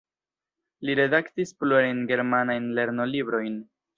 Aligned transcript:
Li 0.89 0.95
redaktis 0.99 1.51
plurajn 1.59 2.01
germanajn 2.13 2.67
lernolibrojn. 2.79 3.63